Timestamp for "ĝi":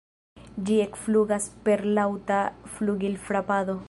0.69-0.77